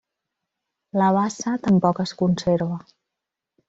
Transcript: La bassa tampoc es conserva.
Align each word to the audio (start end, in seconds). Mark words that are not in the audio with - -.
La 1.03 1.11
bassa 1.19 1.55
tampoc 1.69 2.05
es 2.09 2.17
conserva. 2.25 2.85